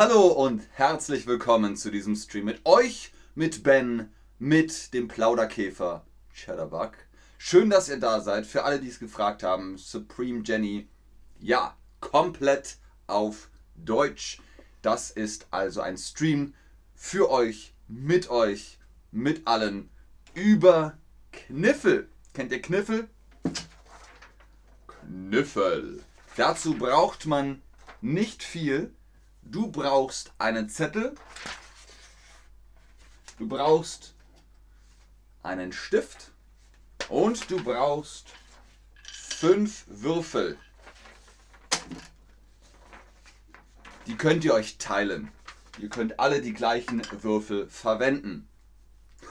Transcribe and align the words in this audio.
Hallo 0.00 0.28
und 0.28 0.66
herzlich 0.72 1.26
willkommen 1.26 1.76
zu 1.76 1.90
diesem 1.90 2.16
Stream 2.16 2.46
mit 2.46 2.64
euch, 2.64 3.12
mit 3.34 3.62
Ben, 3.62 4.10
mit 4.38 4.94
dem 4.94 5.08
Plauderkäfer 5.08 6.06
Cheddarbug. 6.32 6.92
Schön, 7.36 7.68
dass 7.68 7.90
ihr 7.90 8.00
da 8.00 8.22
seid. 8.22 8.46
Für 8.46 8.64
alle, 8.64 8.80
die 8.80 8.88
es 8.88 8.98
gefragt 8.98 9.42
haben, 9.42 9.76
Supreme 9.76 10.42
Jenny, 10.42 10.88
ja, 11.38 11.76
komplett 12.00 12.78
auf 13.08 13.50
Deutsch. 13.76 14.40
Das 14.80 15.10
ist 15.10 15.48
also 15.50 15.82
ein 15.82 15.98
Stream 15.98 16.54
für 16.94 17.30
euch, 17.30 17.74
mit 17.86 18.30
euch, 18.30 18.78
mit 19.10 19.46
allen 19.46 19.90
über 20.32 20.96
Kniffel. 21.30 22.08
Kennt 22.32 22.52
ihr 22.52 22.62
Kniffel? 22.62 23.10
Kniffel. 24.86 26.02
Dazu 26.38 26.72
braucht 26.72 27.26
man 27.26 27.60
nicht 28.00 28.42
viel. 28.42 28.94
Du 29.50 29.66
brauchst 29.66 30.32
einen 30.38 30.68
Zettel. 30.68 31.16
Du 33.36 33.48
brauchst 33.48 34.14
einen 35.42 35.72
Stift. 35.72 36.30
Und 37.08 37.50
du 37.50 37.60
brauchst 37.60 38.28
fünf 39.02 39.86
Würfel. 39.88 40.56
Die 44.06 44.16
könnt 44.16 44.44
ihr 44.44 44.54
euch 44.54 44.78
teilen. 44.78 45.32
Ihr 45.78 45.88
könnt 45.88 46.20
alle 46.20 46.42
die 46.42 46.52
gleichen 46.52 47.02
Würfel 47.20 47.68
verwenden. 47.68 48.48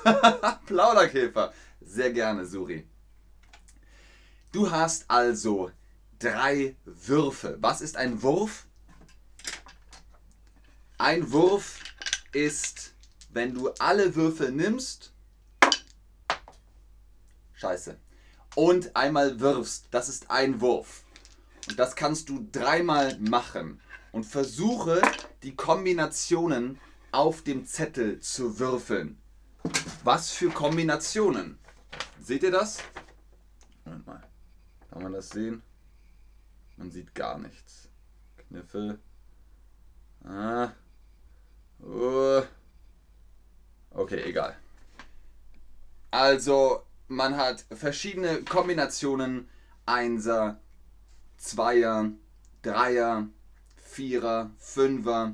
Plauderkäfer. 0.66 1.54
Sehr 1.80 2.12
gerne, 2.12 2.46
Suri. 2.46 2.86
Du 4.52 4.70
hast 4.70 5.10
also 5.10 5.72
drei 6.18 6.76
Würfe. 6.84 7.58
Was 7.62 7.80
ist 7.80 7.96
ein 7.96 8.22
Wurf? 8.22 8.66
Ein 11.02 11.32
Wurf 11.32 11.80
ist, 12.34 12.94
wenn 13.30 13.54
du 13.54 13.70
alle 13.80 14.16
Würfel 14.16 14.52
nimmst, 14.52 15.14
scheiße, 17.54 17.98
und 18.56 18.94
einmal 18.98 19.40
wirfst. 19.40 19.88
Das 19.92 20.10
ist 20.10 20.30
ein 20.30 20.60
Wurf. 20.60 21.06
Und 21.70 21.80
das 21.80 21.96
kannst 21.96 22.28
du 22.28 22.46
dreimal 22.52 23.18
machen. 23.20 23.80
Und 24.12 24.26
versuche 24.26 25.02
die 25.42 25.56
Kombinationen 25.56 26.78
auf 27.14 27.44
dem 27.44 27.66
Zettel 27.66 28.20
zu 28.20 28.60
würfeln. 28.60 29.22
Was 30.04 30.32
für 30.32 30.50
Kombinationen? 30.50 31.60
Seht 32.20 32.44
ihr 32.44 32.52
das? 32.52 32.80
Moment 33.86 34.06
mal. 34.06 34.24
Kann 34.92 35.04
man 35.04 35.14
das 35.14 35.30
sehen? 35.30 35.64
Man 36.76 36.92
sieht 36.92 37.16
gar 37.16 37.38
nichts. 37.38 37.88
Kniffel. 38.36 39.00
Ah. 40.26 40.74
Uh. 41.84 42.42
Okay, 43.92 44.24
egal. 44.26 44.56
Also, 46.12 46.84
man 47.08 47.38
hat 47.38 47.66
verschiedene 47.72 48.44
Kombinationen. 48.44 49.50
Einser, 49.86 50.60
Zweier, 51.38 52.12
Dreier, 52.62 53.28
Vierer, 53.76 54.52
Fünfer, 54.60 55.34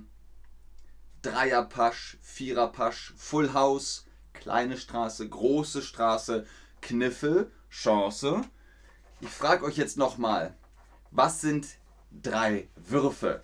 Dreierpasch, 1.21 2.17
Viererpasch, 2.21 3.13
Full 3.17 3.53
House, 3.53 4.05
kleine 4.31 4.77
Straße, 4.77 5.27
große 5.27 5.81
Straße, 5.81 6.45
Kniffel, 6.81 7.51
Chance. 7.69 8.43
Ich 9.19 9.29
frage 9.29 9.65
euch 9.65 9.75
jetzt 9.75 9.97
nochmal, 9.97 10.55
was 11.11 11.41
sind 11.41 11.67
drei 12.11 12.69
Würfe? 12.75 13.41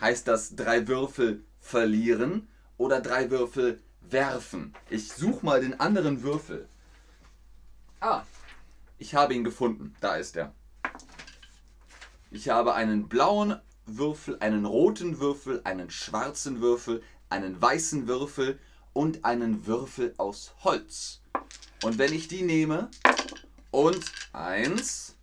Heißt 0.00 0.26
das 0.26 0.56
drei 0.56 0.88
Würfel 0.88 1.44
verlieren 1.68 2.48
oder 2.78 3.00
drei 3.00 3.30
Würfel 3.30 3.82
werfen? 4.00 4.74
Ich 4.88 5.12
suche 5.12 5.44
mal 5.44 5.60
den 5.60 5.78
anderen 5.78 6.22
Würfel. 6.22 6.66
Ah, 8.00 8.22
ich 8.96 9.14
habe 9.14 9.34
ihn 9.34 9.44
gefunden. 9.44 9.94
Da 10.00 10.16
ist 10.16 10.36
er. 10.36 10.54
Ich 12.30 12.48
habe 12.48 12.74
einen 12.74 13.08
blauen 13.08 13.60
Würfel, 13.84 14.38
einen 14.40 14.64
roten 14.64 15.18
Würfel, 15.18 15.60
einen 15.64 15.90
schwarzen 15.90 16.60
Würfel, 16.60 17.02
einen 17.28 17.60
weißen 17.60 18.08
Würfel 18.08 18.58
und 18.94 19.24
einen 19.24 19.66
Würfel 19.66 20.14
aus 20.16 20.54
Holz. 20.64 21.20
Und 21.82 21.98
wenn 21.98 22.12
ich 22.12 22.28
die 22.28 22.42
nehme 22.42 22.90
und 23.70 24.04
eins 24.32 25.16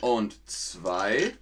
und 0.00 0.36
zwei 0.48 1.36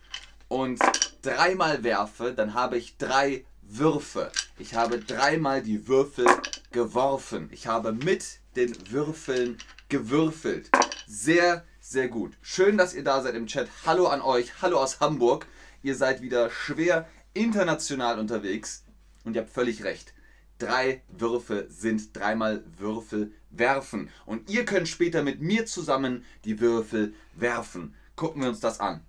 und 0.49 0.81
dreimal 1.23 1.83
werfe, 1.83 2.35
dann 2.35 2.55
habe 2.55 2.77
ich 2.77 2.99
drei 2.99 3.45
Würfe. 3.69 4.31
Ich 4.59 4.75
habe 4.75 4.99
dreimal 4.99 5.63
die 5.63 5.89
Würfel 5.89 6.27
geworfen. 6.71 7.49
Ich 7.53 7.67
habe 7.67 7.93
mit 7.93 8.41
den 8.57 8.75
Würfeln 8.91 9.59
gewürfelt. 9.89 10.71
Sehr, 11.07 11.65
sehr 11.81 12.09
gut. 12.09 12.33
Schön, 12.43 12.79
dass 12.79 12.95
ihr 12.95 13.05
da 13.05 13.23
seid 13.23 13.35
im 13.35 13.47
Chat. 13.47 13.69
Hallo 13.85 14.07
an 14.07 14.21
euch. 14.21 14.63
Hallo 14.63 14.79
aus 14.79 15.01
Hamburg. 15.01 15.47
Ihr 15.83 15.97
seid 15.97 16.23
wieder 16.23 16.51
schwer 16.51 17.09
international 17.33 18.19
unterwegs. 18.19 18.85
Und 19.25 19.35
ihr 19.35 19.43
habt 19.43 19.51
völlig 19.51 19.83
recht. 19.85 20.15
Drei 20.59 21.03
Würfe 21.09 21.67
sind 21.69 22.17
dreimal 22.17 22.63
Würfel 22.79 23.33
werfen. 23.51 24.09
Und 24.25 24.51
ihr 24.51 24.65
könnt 24.65 24.89
später 24.89 25.23
mit 25.23 25.41
mir 25.41 25.67
zusammen 25.67 26.25
die 26.45 26.61
Würfel 26.61 27.15
werfen. 27.35 27.95
Gucken 28.15 28.43
wir 28.43 28.49
uns 28.49 28.61
das 28.61 28.81
an. 28.81 29.03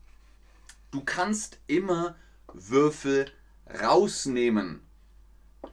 Du 0.92 1.02
kannst 1.02 1.60
immer 1.68 2.16
Würfel 2.54 3.28
rausnehmen. 3.70 4.82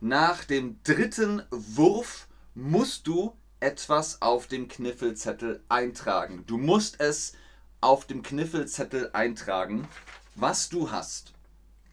Nach 0.01 0.45
dem 0.45 0.83
dritten 0.83 1.43
Wurf 1.51 2.29
musst 2.55 3.07
du 3.07 3.37
etwas 3.61 4.21
auf 4.21 4.47
dem 4.47 4.69
Kniffelzettel 4.69 5.63
eintragen. 5.69 6.45
Du 6.47 6.59
musst 6.59 7.01
es 7.01 7.35
auf 7.81 8.07
dem 8.07 8.23
Kniffelzettel 8.23 9.11
eintragen, 9.13 9.89
was 10.35 10.69
du 10.69 10.91
hast. 10.91 11.33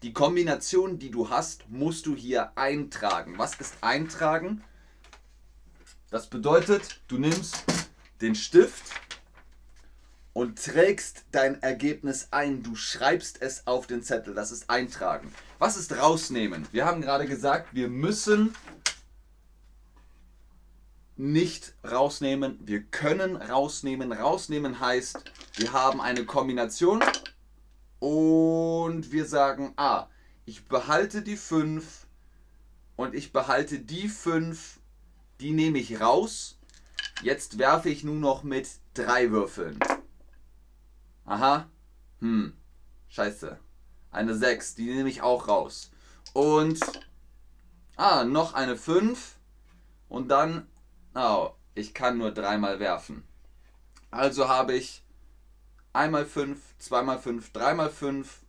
Die 0.02 0.12
Kombination, 0.12 0.98
die 0.98 1.10
du 1.10 1.28
hast, 1.28 1.68
musst 1.68 2.06
du 2.06 2.16
hier 2.16 2.56
eintragen. 2.56 3.38
Was 3.38 3.54
ist 3.56 3.74
eintragen? 3.82 4.64
Das 6.10 6.28
bedeutet, 6.28 7.02
du 7.06 7.18
nimmst 7.18 7.64
den 8.20 8.34
Stift 8.34 8.82
und 10.32 10.62
trägst 10.64 11.24
dein 11.32 11.62
Ergebnis 11.62 12.28
ein. 12.30 12.62
Du 12.62 12.74
schreibst 12.74 13.42
es 13.42 13.66
auf 13.66 13.86
den 13.86 14.02
Zettel. 14.02 14.34
Das 14.34 14.50
ist 14.50 14.70
eintragen. 14.70 15.32
Was 15.58 15.76
ist 15.76 15.96
rausnehmen? 15.96 16.66
Wir 16.72 16.86
haben 16.86 17.00
gerade 17.00 17.26
gesagt, 17.26 17.74
wir 17.74 17.88
müssen 17.88 18.54
nicht 21.16 21.74
rausnehmen. 21.84 22.58
Wir 22.62 22.82
können 22.82 23.36
rausnehmen. 23.36 24.12
Rausnehmen 24.12 24.80
heißt, 24.80 25.24
wir 25.56 25.72
haben 25.72 26.00
eine 26.00 26.24
Kombination 26.24 27.02
und 27.98 29.12
wir 29.12 29.26
sagen, 29.26 29.74
ah, 29.76 30.06
ich 30.46 30.66
behalte 30.66 31.22
die 31.22 31.36
5 31.36 32.06
und 32.96 33.14
ich 33.14 33.32
behalte 33.32 33.78
die 33.78 34.08
5, 34.08 34.80
die 35.40 35.52
nehme 35.52 35.78
ich 35.78 36.00
raus. 36.00 36.58
Jetzt 37.22 37.58
werfe 37.58 37.90
ich 37.90 38.02
nur 38.04 38.16
noch 38.16 38.42
mit 38.42 38.68
drei 38.94 39.30
Würfeln. 39.30 39.78
Aha. 41.24 41.68
Hm. 42.20 42.54
Scheiße. 43.08 43.58
Eine 44.10 44.34
6, 44.34 44.74
die 44.74 44.92
nehme 44.94 45.08
ich 45.08 45.22
auch 45.22 45.48
raus. 45.48 45.90
Und. 46.32 46.80
Ah, 47.96 48.24
noch 48.24 48.54
eine 48.54 48.76
5. 48.76 49.36
Und 50.08 50.28
dann. 50.28 50.66
Oh, 51.14 51.50
ich 51.74 51.94
kann 51.94 52.18
nur 52.18 52.32
dreimal 52.32 52.80
werfen. 52.80 53.24
Also 54.10 54.48
habe 54.48 54.74
ich 54.74 55.04
einmal 55.92 56.24
5, 56.24 56.58
zweimal 56.78 57.18
5, 57.18 57.52
dreimal 57.52 57.90
5, 57.90 58.40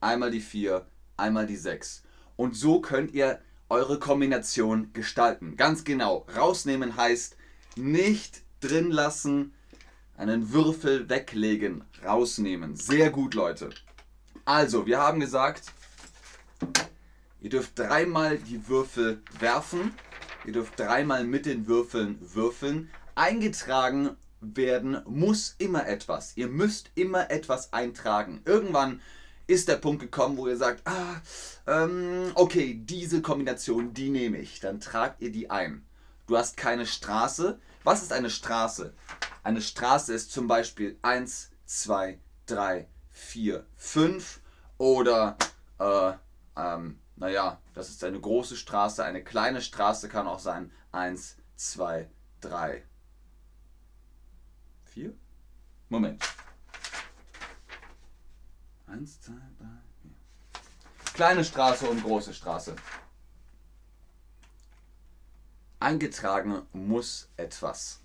einmal 0.00 0.30
die 0.30 0.40
4, 0.40 0.86
einmal 1.16 1.46
die 1.46 1.56
6. 1.56 2.02
Und 2.36 2.56
so 2.56 2.80
könnt 2.80 3.12
ihr 3.12 3.40
eure 3.68 3.98
Kombination 3.98 4.92
gestalten. 4.92 5.56
Ganz 5.56 5.84
genau. 5.84 6.26
Rausnehmen 6.34 6.96
heißt 6.96 7.36
nicht 7.76 8.42
drin 8.60 8.90
lassen, 8.90 9.54
einen 10.18 10.52
Würfel 10.52 11.08
weglegen, 11.08 11.84
rausnehmen. 12.04 12.76
Sehr 12.76 13.10
gut, 13.10 13.34
Leute. 13.34 13.70
Also, 14.44 14.86
wir 14.86 14.98
haben 14.98 15.20
gesagt, 15.20 15.72
ihr 17.40 17.50
dürft 17.50 17.78
dreimal 17.78 18.38
die 18.38 18.68
Würfel 18.68 19.22
werfen. 19.38 19.94
Ihr 20.44 20.52
dürft 20.52 20.78
dreimal 20.78 21.24
mit 21.24 21.46
den 21.46 21.66
Würfeln 21.66 22.18
würfeln. 22.34 22.90
Eingetragen 23.14 24.16
werden 24.40 25.00
muss 25.06 25.54
immer 25.58 25.86
etwas. 25.86 26.36
Ihr 26.36 26.48
müsst 26.48 26.90
immer 26.94 27.30
etwas 27.30 27.72
eintragen. 27.72 28.40
Irgendwann 28.44 29.00
ist 29.46 29.68
der 29.68 29.76
Punkt 29.76 30.02
gekommen, 30.02 30.36
wo 30.36 30.46
ihr 30.48 30.56
sagt, 30.56 30.82
ah, 30.86 31.20
ähm, 31.66 32.32
okay, 32.34 32.80
diese 32.84 33.22
Kombination, 33.22 33.94
die 33.94 34.10
nehme 34.10 34.38
ich. 34.38 34.60
Dann 34.60 34.80
tragt 34.80 35.20
ihr 35.20 35.32
die 35.32 35.50
ein. 35.50 35.84
Du 36.26 36.36
hast 36.36 36.56
keine 36.56 36.86
Straße. 36.86 37.58
Was 37.84 38.02
ist 38.02 38.12
eine 38.12 38.30
Straße? 38.30 38.92
Eine 39.42 39.62
Straße 39.62 40.12
ist 40.12 40.32
zum 40.32 40.46
Beispiel 40.46 40.98
1, 41.02 41.50
2, 41.66 42.18
3, 42.46 42.88
4, 43.10 43.66
5 43.76 44.40
oder 44.78 45.36
äh, 45.78 46.12
ähm, 46.56 46.98
naja, 47.16 47.60
das 47.74 47.88
ist 47.88 48.04
eine 48.04 48.20
große 48.20 48.56
Straße, 48.56 49.04
eine 49.04 49.22
kleine 49.24 49.60
Straße 49.60 50.08
kann 50.08 50.28
auch 50.28 50.38
sein. 50.38 50.70
Eins, 50.92 51.36
zwei, 51.56 52.08
drei, 52.40 52.84
vier. 54.84 55.14
Moment. 55.88 56.22
Eins, 58.86 59.20
zwei, 59.20 59.34
drei, 59.58 59.66
vier. 60.02 60.12
Kleine 61.14 61.44
Straße 61.44 61.88
und 61.88 62.02
große 62.02 62.32
Straße. 62.32 62.76
Eingetragen 65.80 66.62
muss 66.72 67.28
etwas. 67.36 68.00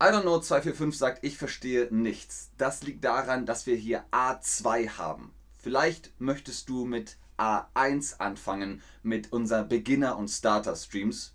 I 0.00 0.12
don't 0.12 0.22
know 0.22 0.38
245 0.38 0.96
sagt, 0.96 1.24
ich 1.24 1.36
verstehe 1.36 1.88
nichts. 1.90 2.52
Das 2.56 2.84
liegt 2.84 3.04
daran, 3.04 3.46
dass 3.46 3.66
wir 3.66 3.74
hier 3.74 4.04
A2 4.12 4.90
haben. 4.90 5.32
Vielleicht 5.58 6.12
möchtest 6.20 6.68
du 6.68 6.84
mit 6.84 7.16
A1 7.36 8.18
anfangen, 8.18 8.80
mit 9.02 9.32
unseren 9.32 9.68
Beginner- 9.68 10.16
und 10.16 10.28
Starter-Streams. 10.28 11.34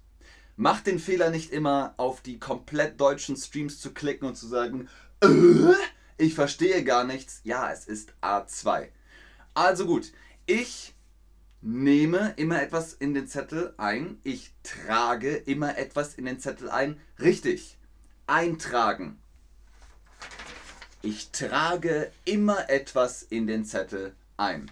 Mach 0.56 0.80
den 0.80 1.00
Fehler 1.00 1.30
nicht 1.30 1.52
immer, 1.52 1.94
auf 1.98 2.22
die 2.22 2.40
komplett 2.40 3.02
deutschen 3.02 3.36
Streams 3.36 3.82
zu 3.82 3.94
klicken 3.94 4.30
und 4.30 4.36
zu 4.36 4.48
sagen, 4.48 4.88
äh, 5.20 5.28
ich 6.18 6.34
verstehe 6.34 6.86
gar 6.86 7.04
nichts. 7.04 7.42
Ja, 7.44 7.70
es 7.70 7.86
ist 7.86 8.14
A2. 8.22 8.88
Also 9.56 9.86
gut, 9.86 10.14
ich 10.46 10.96
nehme 11.60 12.34
immer 12.38 12.62
etwas 12.62 12.94
in 12.94 13.14
den 13.14 13.28
Zettel 13.28 13.74
ein. 13.76 14.20
Ich 14.24 14.54
trage 14.64 15.36
immer 15.36 15.78
etwas 15.78 16.16
in 16.16 16.24
den 16.24 16.40
Zettel 16.40 16.70
ein. 16.70 16.98
Richtig 17.20 17.78
eintragen. 18.28 19.20
Ich 21.02 21.32
trage 21.32 22.12
immer 22.26 22.70
etwas 22.70 23.24
in 23.24 23.48
den 23.48 23.66
Zettel 23.66 24.16
ein. 24.38 24.72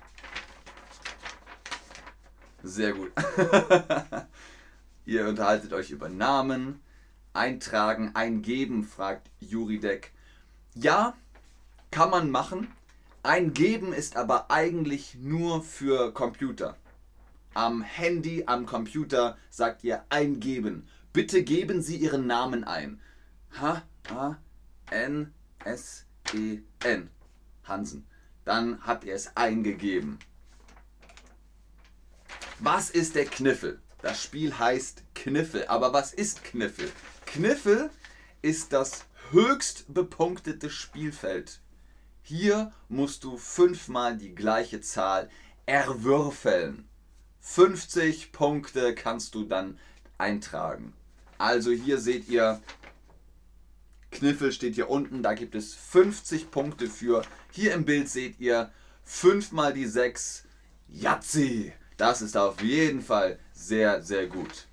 Sehr 2.64 2.94
gut. 2.94 3.12
Ihr 5.06 5.28
unterhaltet 5.28 5.74
euch 5.74 5.90
über 5.92 6.10
Namen, 6.10 6.80
eintragen, 7.34 8.12
eingeben, 8.14 8.84
fragt 8.84 9.30
Juridek. 9.40 10.12
Ja, 10.76 11.16
kann 11.90 12.12
man 12.12 12.32
machen. 12.32 12.68
Eingeben 13.24 13.94
ist 13.94 14.16
aber 14.16 14.50
eigentlich 14.50 15.16
nur 15.16 15.64
für 15.64 16.14
Computer. 16.14 16.78
Am 17.54 17.82
Handy, 17.82 18.44
am 18.46 18.66
Computer 18.66 19.38
sagt 19.50 19.84
ihr 19.84 20.04
eingeben. 20.10 20.88
Bitte 21.14 21.44
geben 21.44 21.82
Sie 21.82 21.98
Ihren 21.98 22.26
Namen 22.26 22.64
ein. 22.64 23.02
H-A-N-S-E-N. 23.60 24.40
Hansen. 27.64 28.08
Dann 28.44 28.86
habt 28.86 29.04
ihr 29.04 29.14
es 29.14 29.36
eingegeben. 29.36 30.20
Was 32.60 32.90
ist 32.90 33.16
der 33.16 33.26
Kniffel? 33.26 33.80
Das 34.02 34.22
Spiel 34.22 34.58
heißt 34.58 35.04
Kniffel. 35.16 35.66
Aber 35.68 35.94
was 35.94 36.14
ist 36.14 36.44
Kniffel? 36.44 36.92
Kniffel 37.26 37.90
ist 38.42 38.74
das 38.74 39.06
höchst 39.32 39.86
bepunktete 39.94 40.70
Spielfeld. 40.70 41.62
Hier 42.24 42.72
musst 42.90 43.24
du 43.24 43.38
fünfmal 43.38 44.18
die 44.18 44.36
gleiche 44.36 44.82
Zahl 44.82 45.30
erwürfeln. 45.66 46.88
50 47.40 48.32
Punkte 48.32 48.94
kannst 48.94 49.36
du 49.36 49.44
dann 49.44 49.80
eintragen. 50.18 50.94
Also 51.38 51.72
hier 51.72 52.00
seht 52.00 52.28
ihr 52.30 52.62
Kniffel 54.12 54.52
steht 54.52 54.76
hier 54.76 54.90
unten, 54.90 55.24
da 55.24 55.34
gibt 55.34 55.56
es 55.56 55.74
50 55.74 56.52
Punkte 56.52 56.88
für. 56.88 57.24
Hier 57.52 57.74
im 57.74 57.86
Bild 57.86 58.10
seht 58.10 58.40
ihr 58.40 58.72
5 59.04 59.52
mal 59.52 59.74
die 59.74 59.88
6. 59.88 60.44
Yazzi! 60.88 61.74
Das 61.98 62.22
ist 62.22 62.36
auf 62.36 62.62
jeden 62.62 63.02
Fall 63.02 63.40
sehr, 63.54 64.02
sehr 64.02 64.28
gut. 64.28 64.68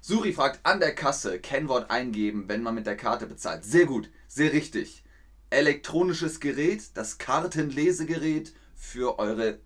Suri 0.00 0.32
fragt 0.32 0.60
an 0.62 0.80
der 0.80 0.94
Kasse, 0.94 1.38
Kennwort 1.38 1.90
eingeben, 1.90 2.44
wenn 2.48 2.62
man 2.62 2.74
mit 2.74 2.86
der 2.86 2.96
Karte 2.96 3.26
bezahlt. 3.26 3.64
Sehr 3.64 3.86
gut, 3.86 4.08
sehr 4.28 4.52
richtig. 4.52 5.04
Elektronisches 5.50 6.40
Gerät, 6.40 6.82
das 6.94 7.18
Kartenlesegerät 7.18 8.54
für 8.76 9.18
eure 9.18 9.58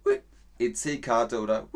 EC-Karte 0.58 1.40
oder 1.40 1.68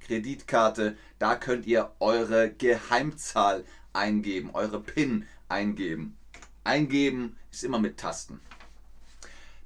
Kreditkarte. 0.00 0.96
Da 1.18 1.34
könnt 1.36 1.66
ihr 1.66 1.92
eure 1.98 2.50
Geheimzahl 2.50 3.64
eingeben, 3.92 4.50
eure 4.52 4.80
PIN 4.80 5.26
eingeben. 5.54 6.16
Eingeben 6.64 7.36
ist 7.52 7.62
immer 7.62 7.78
mit 7.78 7.96
Tasten. 7.98 8.40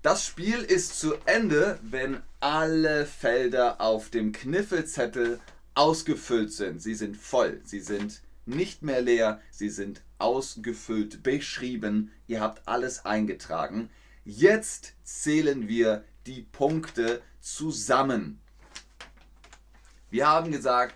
Das 0.02 0.24
Spiel 0.24 0.58
ist 0.60 1.00
zu 1.00 1.14
Ende, 1.24 1.78
wenn 1.82 2.22
alle 2.40 3.06
Felder 3.06 3.80
auf 3.80 4.10
dem 4.10 4.32
Kniffelzettel 4.32 5.40
ausgefüllt 5.74 6.52
sind. 6.52 6.80
Sie 6.82 6.94
sind 6.94 7.16
voll, 7.16 7.60
sie 7.64 7.80
sind 7.80 8.20
nicht 8.44 8.82
mehr 8.82 9.00
leer, 9.00 9.40
sie 9.50 9.70
sind 9.70 10.02
ausgefüllt, 10.18 11.22
beschrieben. 11.22 12.12
Ihr 12.26 12.40
habt 12.40 12.68
alles 12.68 13.04
eingetragen. 13.04 13.90
Jetzt 14.24 14.92
zählen 15.04 15.68
wir 15.68 16.04
die 16.26 16.42
Punkte 16.42 17.22
zusammen. 17.40 18.40
Wir 20.10 20.26
haben 20.26 20.52
gesagt, 20.52 20.94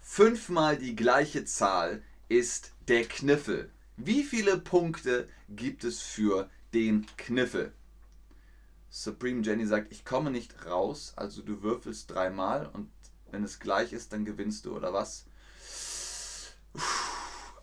fünfmal 0.00 0.76
die 0.76 0.96
gleiche 0.96 1.44
Zahl 1.44 2.02
ist 2.28 2.72
der 2.88 3.04
Kniffel. 3.04 3.70
Wie 3.96 4.24
viele 4.24 4.58
Punkte 4.58 5.28
gibt 5.48 5.84
es 5.84 6.00
für 6.00 6.50
den 6.72 7.06
Kniffel? 7.16 7.72
Supreme 8.90 9.42
Jenny 9.42 9.66
sagt, 9.66 9.92
ich 9.92 10.04
komme 10.04 10.30
nicht 10.30 10.66
raus, 10.66 11.12
also 11.16 11.42
du 11.42 11.62
würfelst 11.62 12.10
dreimal 12.10 12.70
und 12.72 12.90
wenn 13.30 13.44
es 13.44 13.58
gleich 13.58 13.92
ist, 13.92 14.12
dann 14.12 14.24
gewinnst 14.24 14.64
du, 14.64 14.76
oder 14.76 14.92
was? 14.92 15.26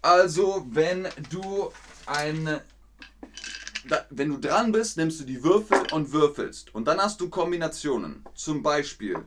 Also, 0.02 0.66
wenn 0.70 1.08
du 1.30 1.72
ein. 2.06 2.60
Wenn 4.10 4.30
du 4.30 4.38
dran 4.38 4.72
bist, 4.72 4.98
nimmst 4.98 5.22
du 5.22 5.24
die 5.24 5.44
Würfel 5.44 5.92
und 5.92 6.12
würfelst. 6.12 6.74
Und 6.76 6.86
dann 6.86 7.00
hast 7.00 7.20
du 7.20 7.30
Kombinationen. 7.30 8.24
Zum 8.36 8.62
Beispiel, 8.62 9.26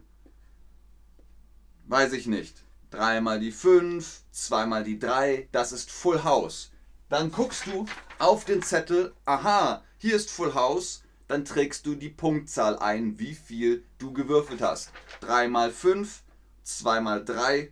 weiß 1.86 2.12
ich 2.12 2.26
nicht, 2.26 2.62
dreimal 2.90 3.40
die 3.40 3.50
5, 3.50 4.22
zweimal 4.30 4.84
die 4.84 4.98
3, 4.98 5.48
das 5.50 5.72
ist 5.72 5.90
Full 5.90 6.22
House. 6.22 6.70
Dann 7.14 7.30
guckst 7.30 7.68
du 7.68 7.86
auf 8.18 8.44
den 8.44 8.60
Zettel, 8.60 9.12
aha, 9.24 9.84
hier 9.98 10.16
ist 10.16 10.32
Full 10.32 10.54
House, 10.54 11.04
dann 11.28 11.44
trägst 11.44 11.86
du 11.86 11.94
die 11.94 12.08
Punktzahl 12.08 12.76
ein, 12.76 13.20
wie 13.20 13.36
viel 13.36 13.84
du 13.98 14.12
gewürfelt 14.12 14.60
hast. 14.60 14.90
3 15.20 15.46
mal 15.46 15.70
5, 15.70 16.24
2 16.64 17.00
mal 17.00 17.24
3 17.24 17.70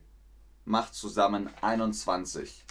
macht 0.65 0.95
zusammen 0.95 1.51
21. 1.61 2.65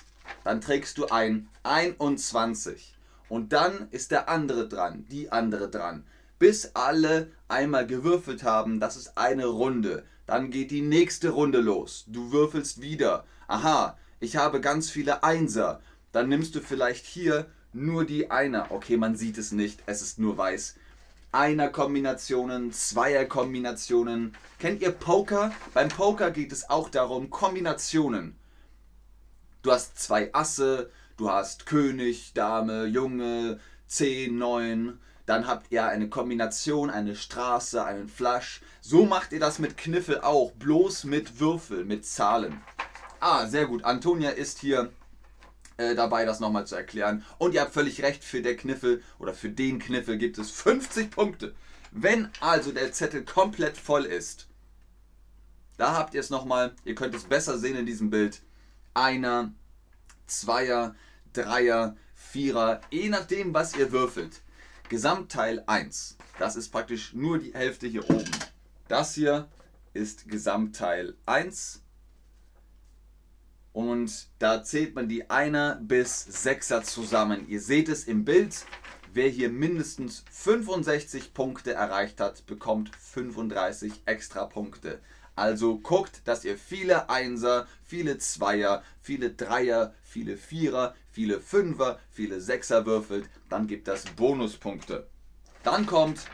Dann 0.46 0.62
trägst 0.62 0.98
du 0.98 1.08
ein 1.08 1.50
21. 1.64 2.96
Und 3.28 3.52
dann 3.52 3.90
ist 3.92 4.12
der 4.12 4.30
andere 4.30 4.70
dran, 4.70 5.06
die 5.10 5.30
andere 5.30 5.70
dran. 5.70 6.06
Bis 6.40 6.72
alle 6.74 7.34
einmal 7.50 7.86
gewürfelt 7.86 8.44
haben, 8.44 8.80
das 8.80 8.96
ist 8.96 9.18
eine 9.18 9.48
Runde. 9.48 10.06
Dann 10.26 10.52
geht 10.52 10.72
die 10.72 10.84
nächste 10.84 11.32
Runde 11.32 11.60
los. 11.60 12.06
Du 12.08 12.32
würfelst 12.32 12.80
wieder. 12.80 13.26
Aha, 13.50 13.98
ich 14.22 14.38
habe 14.38 14.62
ganz 14.62 14.90
viele 14.90 15.24
Einser 15.26 15.82
dann 16.12 16.30
nimmst 16.30 16.56
du 16.56 16.60
vielleicht 16.60 17.06
hier 17.06 17.48
nur 17.74 18.06
die 18.06 18.32
Einer. 18.32 18.72
Okay, 18.72 18.98
man 18.98 19.16
sieht 19.16 19.38
es 19.38 19.52
nicht, 19.52 19.82
es 19.86 20.02
ist 20.02 20.20
nur 20.20 20.38
weiß. 20.38 20.76
Einer-Kombinationen, 21.32 22.74
Zweier-Kombinationen. 22.74 24.36
Kennt 24.60 24.82
ihr 24.82 24.92
Poker? 24.92 25.54
Beim 25.74 25.88
Poker 25.88 26.30
geht 26.32 26.52
es 26.52 26.70
auch 26.70 26.90
darum, 26.90 27.30
Kombinationen. 27.30 28.36
Du 29.62 29.72
hast 29.72 29.98
zwei 29.98 30.34
Asse, 30.34 30.90
du 31.16 31.30
hast 31.30 31.66
König, 31.66 32.34
Dame, 32.34 32.86
Junge, 32.86 33.60
10, 33.88 34.38
9. 34.38 35.00
Dann 35.26 35.48
habt 35.48 35.72
ihr 35.72 35.86
eine 35.86 36.10
Kombination, 36.10 36.90
eine 36.90 37.16
Straße, 37.16 37.86
einen 37.86 38.10
Flash. 38.10 38.62
So 38.82 39.06
macht 39.06 39.32
ihr 39.32 39.40
das 39.40 39.60
mit 39.60 39.78
Kniffel 39.78 40.20
auch, 40.22 40.52
bloß 40.52 41.06
mit 41.06 41.40
Würfel, 41.40 41.86
mit 41.86 42.06
Zahlen. 42.06 42.60
Ah, 43.22 43.46
sehr 43.46 43.68
gut. 43.68 43.86
Antonia 43.86 44.32
ist 44.32 44.60
hier 44.60 44.92
äh, 45.82 45.96
dabei, 45.96 46.26
das 46.26 46.40
nochmal 46.40 46.68
zu 46.68 46.76
erklären. 46.76 47.26
Und 47.38 47.54
ihr 47.54 47.62
habt 47.62 47.74
völlig 47.74 48.04
recht, 48.04 48.24
für 48.24 48.42
der 48.42 48.56
Kniffel 48.56 49.02
oder 49.20 49.34
für 49.34 49.50
den 49.50 49.80
Kniffel 49.80 50.18
gibt 50.18 50.38
es 50.38 50.52
50 50.52 51.10
Punkte. 51.10 51.56
Wenn 51.92 52.30
also 52.40 52.72
der 52.72 52.94
Zettel 52.94 53.26
komplett 53.26 53.78
voll 53.78 54.06
ist, 54.06 54.48
da 55.78 55.94
habt 55.98 56.14
ihr 56.14 56.20
es 56.20 56.30
nochmal, 56.30 56.76
ihr 56.86 56.96
könnt 56.96 57.16
es 57.16 57.24
besser 57.24 57.58
sehen 57.58 57.76
in 57.76 57.86
diesem 57.86 58.10
Bild. 58.10 58.42
Einer, 58.94 59.52
Zweier, 60.28 60.96
Dreier, 61.34 61.96
Vierer, 62.14 62.82
je 62.92 63.10
nachdem, 63.10 63.54
was 63.54 63.76
ihr 63.76 63.92
würfelt. 63.92 64.42
Gesamtteil 64.90 65.64
1. 65.68 66.18
Das 66.38 66.56
ist 66.56 66.70
praktisch 66.70 67.14
nur 67.14 67.40
die 67.40 67.54
Hälfte 67.54 67.88
hier 67.88 68.08
oben. 68.10 68.30
Das 68.88 69.16
hier 69.16 69.48
ist 69.94 70.30
Gesamtteil 70.30 71.16
1. 71.26 71.81
Und 73.74 74.28
da 74.40 74.64
zählt 74.64 74.96
man 74.96 75.08
die 75.08 75.30
Einer 75.30 75.76
bis 75.76 76.24
Sechser 76.24 76.84
zusammen. 76.84 77.48
Ihr 77.48 77.62
seht 77.62 77.90
es 77.90 78.06
im 78.06 78.26
Bild. 78.26 78.66
wer 79.14 79.28
hier 79.28 79.50
mindestens 79.50 80.24
65 80.32 81.34
Punkte 81.34 81.74
erreicht 81.74 82.22
hat, 82.22 82.46
bekommt 82.46 82.96
35 82.96 84.04
extra 84.06 84.46
Punkte. 84.46 85.02
Also 85.36 85.80
guckt, 85.80 86.22
dass 86.26 86.46
ihr 86.46 86.58
viele 86.58 87.10
Einser, 87.10 87.68
viele 87.84 88.18
Zweier, 88.18 88.84
viele 89.02 89.32
Dreier, 89.32 89.94
viele 90.04 90.38
Vierer, 90.38 90.96
viele 91.10 91.40
Fünfer, 91.40 92.00
viele 92.10 92.42
Sechser 92.42 92.86
würfelt. 92.86 93.30
Dann 93.50 93.68
gibt 93.68 93.88
das 93.88 94.06
Bonuspunkte. 94.06 95.08
Dann 95.64 95.86
kommt 95.86 96.28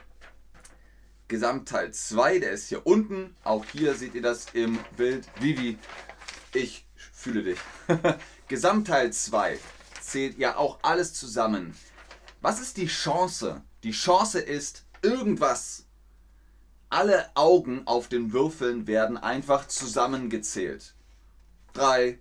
Gesamtteil 1.27 1.93
2, 1.93 2.39
der 2.39 2.51
ist 2.51 2.69
hier 2.69 2.85
unten. 2.87 3.35
Auch 3.43 3.65
hier 3.65 3.95
seht 3.95 4.15
ihr 4.15 4.21
das 4.21 4.47
im 4.53 4.79
Bild. 4.95 5.27
Vivi, 5.39 5.77
ich 6.53 6.86
fühle 7.13 7.43
dich. 7.43 7.59
Gesamtteil 8.47 9.11
2 9.11 9.59
zählt 10.01 10.37
ja 10.37 10.57
auch 10.57 10.79
alles 10.81 11.13
zusammen. 11.13 11.75
Was 12.41 12.59
ist 12.59 12.77
die 12.77 12.87
Chance? 12.87 13.61
Die 13.83 13.91
Chance 13.91 14.39
ist 14.39 14.85
irgendwas. 15.01 15.85
Alle 16.89 17.29
Augen 17.35 17.85
auf 17.85 18.07
den 18.07 18.31
Würfeln 18.31 18.87
werden 18.87 19.17
einfach 19.17 19.67
zusammengezählt. 19.67 20.95
3, 21.73 22.19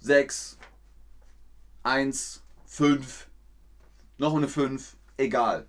6, 0.00 0.58
1, 1.82 2.42
5, 2.66 3.28
noch 4.18 4.34
eine 4.34 4.48
5, 4.48 4.96
egal. 5.16 5.66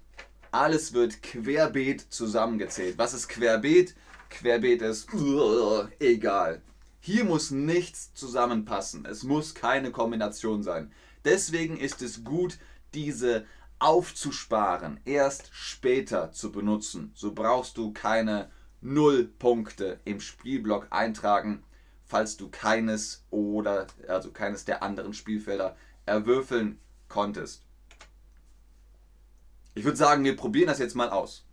Alles 0.52 0.92
wird 0.92 1.24
querbeet 1.24 2.02
zusammengezählt. 2.10 2.98
Was 2.98 3.14
ist 3.14 3.30
querbeet? 3.30 3.96
Querbeet 4.30 4.82
ist 4.82 5.08
egal. 6.00 6.62
Hier 7.04 7.26
muss 7.26 7.50
nichts 7.50 8.14
zusammenpassen. 8.14 9.06
Es 9.06 9.24
muss 9.24 9.56
keine 9.56 9.92
Kombination 9.92 10.62
sein. 10.62 10.92
Deswegen 11.26 11.78
ist 11.78 12.04
es 12.04 12.24
gut, 12.24 12.60
diese 12.94 13.46
aufzusparen, 13.80 15.00
erst 15.04 15.50
später 15.52 16.32
zu 16.32 16.52
benutzen. 16.52 17.12
So 17.16 17.34
brauchst 17.34 17.76
du 17.78 17.92
keine 17.92 18.52
Nullpunkte 18.82 20.00
im 20.06 20.20
Spielblock 20.20 20.88
eintragen, 20.92 21.64
falls 22.06 22.38
du 22.38 22.50
keines 22.50 23.26
oder 23.32 23.88
also 24.08 24.32
keines 24.32 24.66
der 24.66 24.84
anderen 24.84 25.14
Spielfelder 25.14 25.76
erwürfeln 26.06 26.80
konntest. 27.08 27.64
Ich 29.74 29.86
würde 29.86 29.98
sagen, 29.98 30.24
wir 30.24 30.36
probieren 30.36 30.68
das 30.68 30.80
jetzt 30.80 30.96
mal 30.96 31.10
aus. 31.10 31.46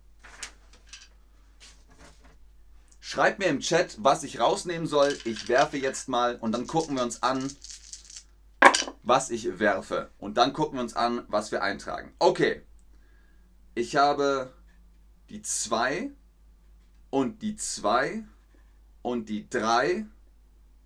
Schreibt 3.09 3.39
mir 3.39 3.47
im 3.47 3.59
Chat, 3.59 3.97
was 4.03 4.21
ich 4.21 4.39
rausnehmen 4.39 4.85
soll. 4.85 5.17
Ich 5.25 5.49
werfe 5.49 5.77
jetzt 5.77 6.09
mal 6.09 6.35
und 6.35 6.51
dann 6.51 6.67
gucken 6.67 6.95
wir 6.95 7.01
uns 7.01 7.23
an, 7.23 7.51
was 9.01 9.31
ich 9.31 9.57
werfe. 9.57 10.11
Und 10.19 10.37
dann 10.37 10.53
gucken 10.53 10.77
wir 10.77 10.83
uns 10.83 10.95
an, 10.95 11.25
was 11.27 11.51
wir 11.51 11.63
eintragen. 11.63 12.13
Okay. 12.19 12.61
Ich 13.73 13.95
habe 13.95 14.53
die 15.27 15.41
2 15.41 16.11
und 17.09 17.41
die 17.41 17.55
2 17.55 18.25
und 19.01 19.27
die 19.27 19.49
3 19.49 20.05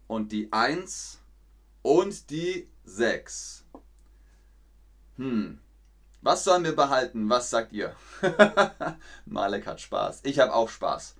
und 0.07 0.31
die 0.31 0.47
1 0.53 1.19
und 1.81 2.29
die 2.29 2.69
6. 2.85 3.65
Hm. 5.17 5.59
Was 6.21 6.45
sollen 6.45 6.63
wir 6.63 6.73
behalten? 6.73 7.29
Was 7.29 7.49
sagt 7.49 7.73
ihr? 7.73 7.93
Malek 9.25 9.67
hat 9.67 9.81
Spaß. 9.81 10.21
Ich 10.23 10.39
habe 10.39 10.53
auch 10.53 10.69
Spaß. 10.69 11.17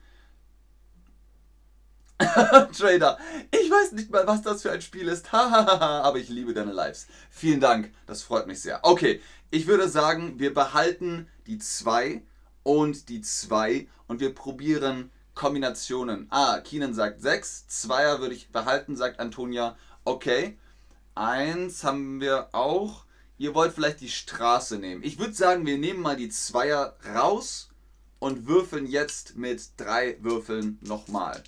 Trader, 2.78 3.18
ich 3.52 3.70
weiß 3.70 3.94
nicht 3.94 4.12
mal, 4.12 4.26
was 4.28 4.42
das 4.42 4.62
für 4.62 4.72
ein 4.72 4.82
Spiel 4.82 5.08
ist. 5.08 5.34
aber 5.34 6.18
ich 6.18 6.30
liebe 6.30 6.54
deine 6.54 6.72
Lives. 6.72 7.08
Vielen 7.30 7.60
Dank, 7.60 7.92
das 8.06 8.24
freut 8.24 8.48
mich 8.48 8.62
sehr. 8.62 8.80
Okay, 8.84 9.22
ich 9.52 9.68
würde 9.68 9.90
sagen, 9.90 10.40
wir 10.40 10.54
behalten 10.54 11.28
die 11.48 11.58
2 11.58 12.22
und 12.64 13.10
die 13.10 13.22
2 13.22 13.88
und 14.08 14.20
wir 14.20 14.34
probieren 14.34 15.12
Kombinationen. 15.36 16.28
Ah, 16.30 16.60
Keenan 16.60 16.94
sagt 16.94 17.22
6, 17.22 17.66
2er 17.70 18.20
würde 18.20 18.36
ich 18.36 18.52
behalten, 18.52 18.96
sagt 18.96 19.20
Antonia. 19.20 19.76
Okay, 20.06 20.58
1 21.16 21.84
haben 21.84 22.22
wir 22.22 22.50
auch. 22.54 23.06
Ihr 23.38 23.56
wollt 23.56 23.74
vielleicht 23.74 24.02
die 24.02 24.10
Straße 24.10 24.78
nehmen. 24.78 25.04
Ich 25.04 25.20
würde 25.20 25.34
sagen, 25.34 25.66
wir 25.66 25.78
nehmen 25.78 26.02
mal 26.02 26.16
die 26.16 26.30
Zweier 26.30 26.96
raus 27.14 27.70
und 28.20 28.48
würfeln 28.48 28.86
jetzt 28.86 29.36
mit 29.36 29.72
drei 29.78 30.18
Würfeln 30.22 30.78
nochmal. 30.82 31.44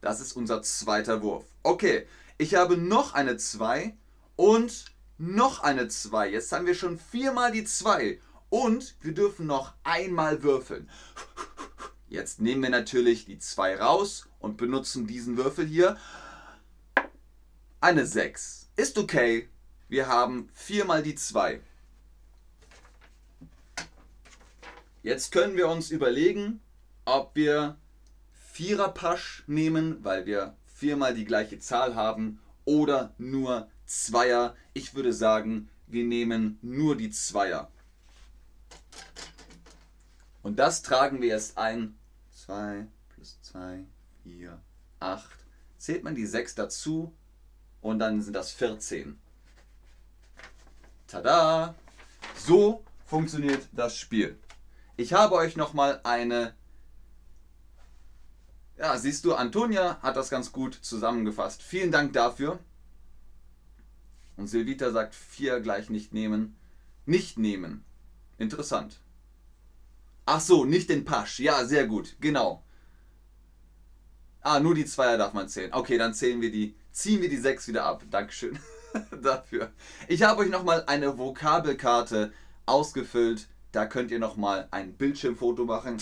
Das 0.00 0.20
ist 0.20 0.32
unser 0.34 0.62
zweiter 0.62 1.22
Wurf. 1.22 1.44
Okay, 1.62 2.06
ich 2.38 2.54
habe 2.54 2.76
noch 2.76 3.14
eine 3.14 3.36
2 3.36 3.96
und 4.36 4.86
noch 5.18 5.60
eine 5.60 5.88
2. 5.88 6.30
Jetzt 6.30 6.52
haben 6.52 6.66
wir 6.66 6.74
schon 6.74 6.98
viermal 6.98 7.50
die 7.50 7.64
2 7.64 8.20
und 8.48 8.96
wir 9.00 9.12
dürfen 9.12 9.46
noch 9.46 9.74
einmal 9.82 10.42
würfeln. 10.42 10.88
Jetzt 12.08 12.40
nehmen 12.40 12.62
wir 12.62 12.70
natürlich 12.70 13.26
die 13.26 13.38
2 13.38 13.80
raus 13.80 14.28
und 14.38 14.56
benutzen 14.56 15.06
diesen 15.06 15.36
Würfel 15.36 15.66
hier. 15.66 15.96
Eine 17.80 18.06
6. 18.06 18.70
Ist 18.76 18.98
okay. 18.98 19.48
Wir 19.88 20.06
haben 20.06 20.48
viermal 20.54 21.02
die 21.02 21.16
2. 21.16 21.60
Jetzt 25.02 25.32
können 25.32 25.56
wir 25.56 25.68
uns 25.68 25.90
überlegen, 25.90 26.60
ob 27.04 27.34
wir 27.34 27.76
Viererpasch 28.58 29.44
nehmen, 29.46 30.02
weil 30.02 30.26
wir 30.26 30.56
viermal 30.66 31.14
die 31.14 31.24
gleiche 31.24 31.60
Zahl 31.60 31.94
haben, 31.94 32.40
oder 32.64 33.14
nur 33.16 33.70
Zweier. 33.86 34.56
Ich 34.74 34.96
würde 34.96 35.12
sagen, 35.12 35.70
wir 35.86 36.02
nehmen 36.02 36.58
nur 36.60 36.96
die 36.96 37.10
Zweier. 37.10 37.70
Und 40.42 40.58
das 40.58 40.82
tragen 40.82 41.22
wir 41.22 41.28
erst 41.28 41.56
ein. 41.56 41.96
2 42.32 42.88
plus 43.14 43.40
2, 43.42 43.84
4, 44.24 44.60
8. 44.98 45.30
Zählt 45.78 46.02
man 46.02 46.16
die 46.16 46.26
6 46.26 46.56
dazu 46.56 47.14
und 47.80 48.00
dann 48.00 48.22
sind 48.22 48.32
das 48.32 48.50
14. 48.50 49.20
Tada! 51.06 51.76
So 52.34 52.82
funktioniert 53.06 53.68
das 53.70 53.96
Spiel. 53.96 54.36
Ich 54.96 55.12
habe 55.12 55.36
euch 55.36 55.54
nochmal 55.54 56.00
eine... 56.02 56.56
Ja, 58.78 58.96
siehst 58.96 59.24
du, 59.24 59.34
Antonia 59.34 60.00
hat 60.02 60.16
das 60.16 60.30
ganz 60.30 60.52
gut 60.52 60.74
zusammengefasst. 60.74 61.62
Vielen 61.62 61.90
Dank 61.90 62.12
dafür. 62.12 62.60
Und 64.36 64.46
Silvita 64.46 64.92
sagt 64.92 65.14
4 65.14 65.60
gleich 65.60 65.90
nicht 65.90 66.12
nehmen. 66.12 66.56
Nicht 67.04 67.38
nehmen. 67.38 67.84
Interessant. 68.38 69.00
Ach 70.26 70.40
so, 70.40 70.64
nicht 70.64 70.90
den 70.90 71.04
Pasch. 71.04 71.40
Ja, 71.40 71.64
sehr 71.64 71.86
gut. 71.86 72.16
Genau. 72.20 72.62
Ah, 74.42 74.60
nur 74.60 74.74
die 74.74 74.86
Zweier 74.86 75.18
darf 75.18 75.32
man 75.32 75.48
zählen. 75.48 75.72
Okay, 75.72 75.98
dann 75.98 76.14
zählen 76.14 76.40
wir 76.40 76.52
die, 76.52 76.76
ziehen 76.92 77.20
wir 77.20 77.28
die 77.28 77.36
6 77.36 77.66
wieder 77.68 77.84
ab. 77.84 78.04
Dankeschön. 78.10 78.58
dafür. 79.22 79.70
Ich 80.06 80.22
habe 80.22 80.42
euch 80.42 80.50
nochmal 80.50 80.84
eine 80.86 81.18
Vokabelkarte 81.18 82.32
ausgefüllt. 82.66 83.48
Da 83.72 83.86
könnt 83.86 84.10
ihr 84.10 84.18
nochmal 84.18 84.68
ein 84.70 84.94
Bildschirmfoto 84.94 85.64
machen. 85.64 85.98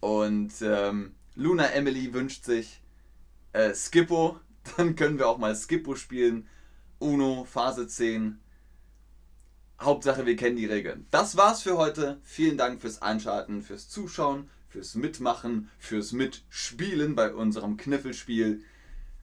Und 0.00 0.52
ähm, 0.62 1.14
Luna 1.36 1.66
Emily 1.72 2.12
wünscht 2.12 2.44
sich 2.44 2.80
äh, 3.52 3.74
Skippo. 3.74 4.38
Dann 4.76 4.96
können 4.96 5.18
wir 5.18 5.28
auch 5.28 5.38
mal 5.38 5.54
Skippo 5.54 5.96
spielen. 5.96 6.48
Uno, 6.98 7.44
Phase 7.44 7.86
10. 7.86 8.38
Hauptsache, 9.80 10.24
wir 10.24 10.36
kennen 10.36 10.56
die 10.56 10.66
Regeln. 10.66 11.06
Das 11.10 11.36
war's 11.36 11.62
für 11.62 11.76
heute. 11.76 12.20
Vielen 12.22 12.56
Dank 12.56 12.80
fürs 12.80 13.02
Einschalten, 13.02 13.62
fürs 13.62 13.88
Zuschauen, 13.88 14.48
fürs 14.68 14.94
Mitmachen, 14.94 15.70
fürs 15.78 16.12
Mitspielen 16.12 17.14
bei 17.14 17.34
unserem 17.34 17.76
Kniffelspiel. 17.76 18.64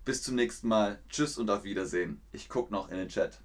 Bis 0.04 0.22
zum 0.22 0.36
nächsten 0.36 0.68
Mal. 0.68 1.00
Tschüss 1.10 1.38
und 1.38 1.50
auf 1.50 1.64
Wiedersehen. 1.64 2.22
Ich 2.32 2.50
gucke 2.50 2.74
noch 2.74 2.90
in 2.90 2.98
den 2.98 3.10
Chat. 3.10 3.40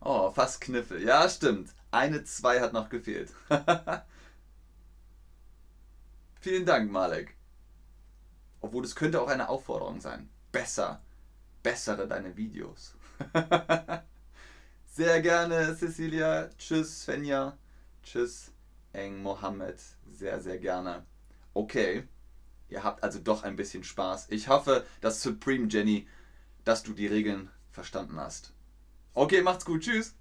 Oh, 0.00 0.30
fast 0.30 0.60
Kniffel. 0.60 1.02
Ja, 1.02 1.28
stimmt. 1.28 1.70
Eine 1.90 2.24
2 2.24 2.60
hat 2.60 2.72
noch 2.72 2.88
gefehlt. 2.88 3.32
Vielen 6.40 6.64
Dank, 6.64 6.90
Malek. 6.90 7.36
Obwohl, 8.60 8.84
es 8.84 8.94
könnte 8.94 9.20
auch 9.20 9.28
eine 9.28 9.48
Aufforderung 9.48 10.00
sein. 10.00 10.28
Besser. 10.52 11.02
Bessere 11.62 12.06
deine 12.06 12.36
Videos. 12.36 12.94
Sehr 14.86 15.20
gerne, 15.20 15.76
Cecilia. 15.76 16.48
Tschüss, 16.58 17.02
Svenja. 17.02 17.56
Tschüss, 18.02 18.52
Eng 18.92 19.22
Mohammed. 19.22 19.80
Sehr, 20.12 20.40
sehr 20.40 20.58
gerne. 20.58 21.04
Okay. 21.54 22.04
Ihr 22.68 22.84
habt 22.84 23.02
also 23.02 23.18
doch 23.18 23.42
ein 23.42 23.56
bisschen 23.56 23.84
Spaß. 23.84 24.26
Ich 24.30 24.48
hoffe, 24.48 24.84
dass 25.00 25.22
Supreme 25.22 25.68
Jenny, 25.68 26.06
dass 26.64 26.82
du 26.82 26.92
die 26.92 27.06
Regeln 27.06 27.50
verstanden 27.70 28.18
hast. 28.18 28.52
Okay, 29.14 29.42
macht's 29.42 29.64
gut. 29.64 29.82
Tschüss. 29.82 30.14